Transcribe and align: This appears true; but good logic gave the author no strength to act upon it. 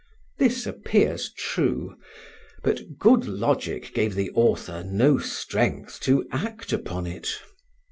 This 0.39 0.65
appears 0.65 1.31
true; 1.31 1.95
but 2.63 2.97
good 2.97 3.27
logic 3.27 3.93
gave 3.93 4.15
the 4.15 4.31
author 4.31 4.83
no 4.83 5.19
strength 5.19 5.99
to 5.99 6.25
act 6.31 6.73
upon 6.73 7.05
it. 7.05 7.27